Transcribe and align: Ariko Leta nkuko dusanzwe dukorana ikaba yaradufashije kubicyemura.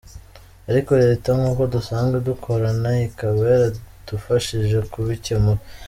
Ariko 0.71 0.91
Leta 1.03 1.29
nkuko 1.37 1.61
dusanzwe 1.73 2.17
dukorana 2.27 2.89
ikaba 3.07 3.39
yaradufashije 3.51 4.77
kubicyemura. 4.93 5.61